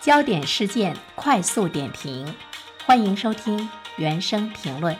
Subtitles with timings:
[0.00, 2.34] 焦点事件快速点评，
[2.86, 4.96] 欢迎收听原声评论。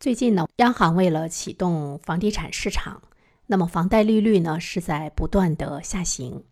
[0.00, 3.00] 最近呢，央行为了启动房地产市场，
[3.46, 6.42] 那么房贷利率呢是在不断的下行。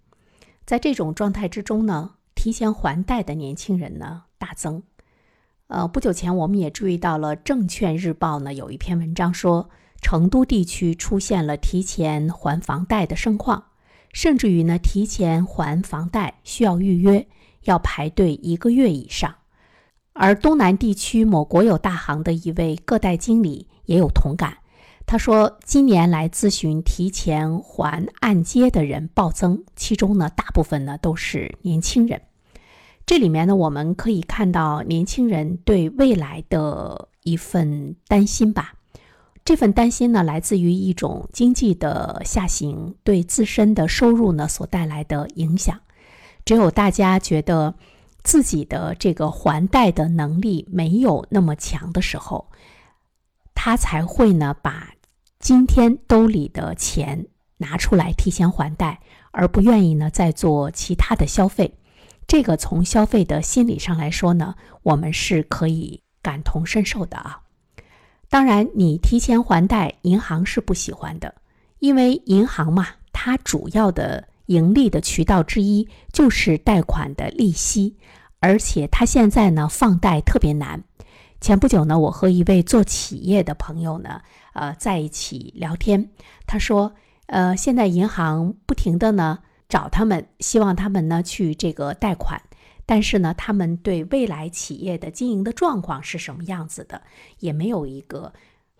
[0.64, 4.84] 在这种状态之中呢，提前还贷的年轻人呢大增。
[5.66, 9.68] 呃，不久前我们也注意到了《证券日报》呢有一篇文章说，
[10.00, 13.64] 成都地区出现了提前还房贷的盛况。
[14.12, 17.26] 甚至于呢，提前还房贷需要预约，
[17.64, 19.34] 要排队一个月以上。
[20.12, 24.58] 而东南地区某国有大行的一位个贷经理也有同感，
[25.06, 32.20] 他说，今年来咨询提前还按揭的人暴增，其中呢，大部分呢都是年轻人。
[33.06, 38.74] 这里面呢，我们可以看到年轻人对未来的一份担心吧。
[39.44, 45.80] 这份担心呢，来自于一种经济的下行对自身的收入呢所带来的影响。
[46.44, 47.74] 只有大家觉得
[48.22, 52.50] 自己的这个还贷的能力没有那么强的时候，
[53.54, 54.92] 他才会呢把
[55.38, 59.00] 今天兜里的钱拿出来提前还贷，
[59.32, 61.74] 而不愿意呢再做其他的消费。
[62.26, 67.40] 这个从消费的心理上来说呢，我们是可以感同身受的啊。
[68.30, 71.34] 当然，你提前还贷，银行是不喜欢的，
[71.80, 77.96] 因为银行嘛，它主要的盈利的渠道之一就是贷款的利息，
[78.38, 80.80] 而且它现在呢放贷特别难。
[81.40, 84.20] 前不久呢，我和一位做企业的朋友呢，
[84.52, 86.08] 呃，在一起聊天，
[86.46, 86.92] 他说，
[87.26, 92.40] 呃，现在银行不停的呢找他们，希望他们呢去这个贷款。
[92.90, 97.00] 但是呢，他们对未来企业的经营的状况是什么样子的，
[97.38, 98.32] 也没有一个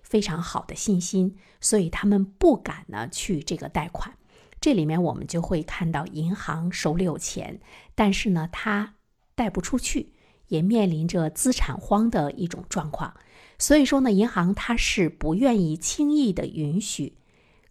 [0.03, 4.13] 非常好的信心，所以他们不敢呢去这个贷款。
[4.61, 7.61] 这里面我们就会看到，银行手里有钱，
[7.95, 8.97] 但是呢，他
[9.37, 10.13] 贷不出去，
[10.49, 13.15] 也面临着资产荒的一种状况。
[13.61, 17.17] 所以说呢，银行它是不愿意轻易的允许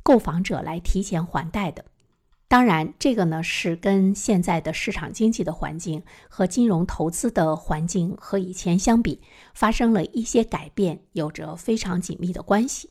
[0.02, 1.84] 购房者来提前还贷的。
[2.50, 9.22] 当然，这个呢是跟现在的市场经济的环境和金融投资的环境和以前相比
[9.54, 12.90] 发生了一些改变，有着非常紧密的关系。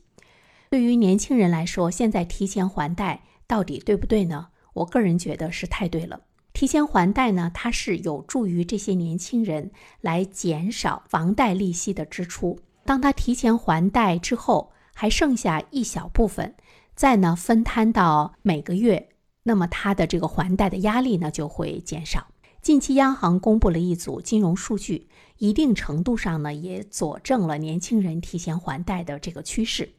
[0.70, 4.46] 对于年轻人来说，现在提前还贷到底对不对呢？
[4.74, 6.20] 我个人觉得是太对了。
[6.52, 12.60] 提前还贷呢，它是有助于这些年轻人来减少房贷利息的支出。
[12.84, 16.54] 当他提前还贷之后，还剩下一小部分，
[16.94, 19.08] 再呢分摊到每个月。
[19.48, 22.26] 那么它的这个还贷的压力呢就会减少。
[22.60, 29.94] 近期央行公布了一组金融数据，一定程度上呢也佐证了年轻人提前还贷的这个趋势。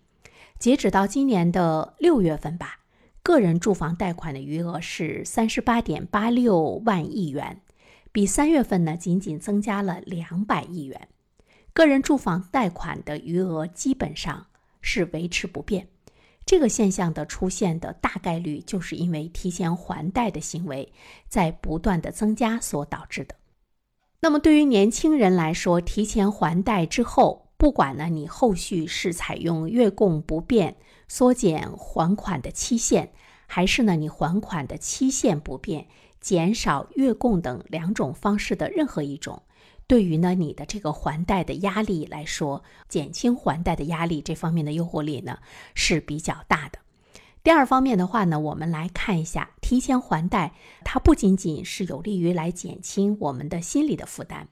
[0.59, 2.81] 截止到今年的六月份吧，
[3.23, 7.61] 个人住房贷款的余额是三十八点八六万亿元，
[8.11, 11.07] 比三月份呢仅仅增加了两百亿元。
[11.73, 14.45] 个人住房贷款的余额基本上
[14.79, 15.87] 是维持不变。
[16.49, 20.91] 这个现象的出现的大概率，就是因为提前还贷的行为
[21.27, 23.35] 在不断的增加所导致的。
[24.19, 30.77] 那么对于年轻人来说，提前还贷之后，不管呢你后续是采用月供不变、
[31.07, 33.11] 缩减还款的期限，
[33.45, 35.85] 还是呢你还款的期限不变、
[36.19, 39.43] 减少月供等两种方式的任何一种。
[39.89, 45.39] 对于呢，你的这个还贷的压力来说，减轻还贷的压力这方面的诱惑力呢
[45.73, 46.77] 是比较大的。
[47.41, 54.45] 第二方面的话呢，我们来看一下提前还贷，它不仅仅是有利于来减轻我们的心理的负担，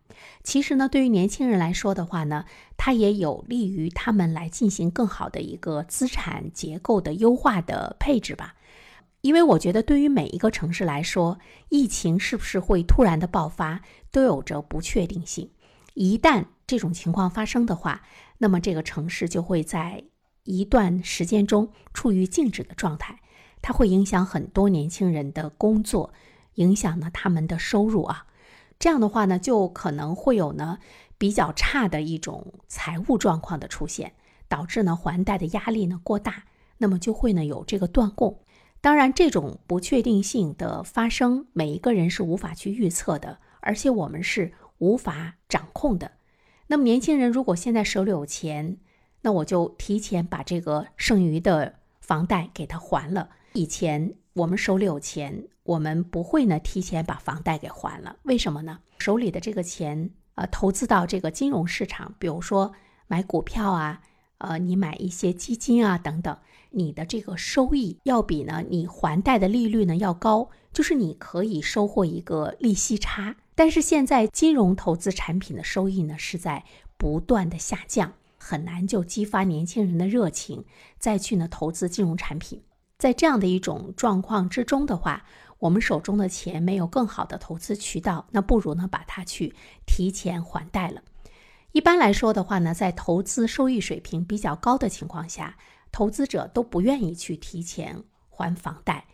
[0.44, 8.56] 其实呢，对于年轻人来说的话呢，它也有利于他们来进行更好的一个资产结构的优化的配置吧。
[9.28, 15.52] 因为我觉得，对于每一个城市来说，疫情是不是会突然的爆发，都有着不确定性。
[15.96, 18.04] 一旦这种情况发生的话，
[18.38, 20.02] 那么这个城市就会在
[20.46, 23.20] 一段时间中处于静止的状态，
[23.62, 26.14] 它会影响很多年轻人的工作，
[26.54, 28.28] 影响呢他们的收入啊。
[28.80, 30.78] 这样的话呢，就可能会有呢
[31.18, 34.14] 比较差的一种财务状况的出现，
[34.48, 36.46] 导致呢还贷的压力呢过大，
[36.78, 38.40] 那么就会呢有这个断供。
[38.88, 46.10] 当然，这种不确定性的发生，每一个人是无法去预测的，而且我们是无法掌控的。
[46.68, 48.78] 那么，年轻人如果现在手里有钱，
[49.24, 53.28] 那我就提前把这个剩余的房贷给他还了。
[53.52, 58.16] 以前我们手里有钱，我们不会呢提前把房贷给还了。
[58.24, 58.80] 为什么呢？
[59.00, 62.72] 手里的这个钱，呃，投资到这个金融市场，比如说
[63.08, 64.02] 买股票啊，
[64.40, 66.38] 呃，你买一些基金啊等等，
[66.72, 73.36] 你的这个收益要比呢你还贷的利率呢要高，就是你可以收获一个利息差。
[73.56, 76.64] 但是现在金融投资产品的收益呢是在
[76.98, 80.66] 不断的下降，很难就激发年轻人的热情
[81.00, 82.62] 再去呢投资金融产品。
[83.00, 85.26] 在这样的一种状况之中的话，
[85.60, 89.56] 我们手中的钱没有更好的投资渠道，那不如呢把它去
[89.88, 91.02] 提前还贷了。
[91.78, 95.58] 一般来说的话呢，在投资收益水平比较高的情况下，
[95.92, 98.02] 投资者都不愿意去提前
[98.32, 99.06] 还房贷。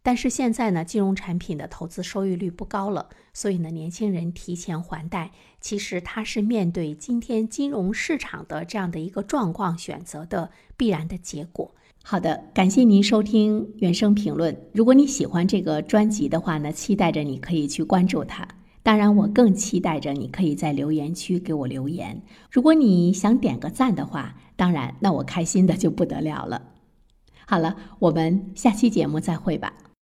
[0.00, 11.74] 但是现在呢，金融产品的投资收益率不高了，所以呢，年轻人提前还贷，其实他是面对今天金融市场的这样的一个状况选择的必然的结果。
[12.04, 14.56] 好的，感谢您收听原声评论。
[14.72, 18.46] 如果你喜欢这个专辑的话呢，期待着你可以去关注它。
[18.84, 22.20] 当然，我更期待着你可以在留言区给我留言。
[22.50, 26.60] 如果你想点个赞的话，当然，那我开心的就不得了了。
[27.46, 29.72] 好了，我们下期节目再会吧。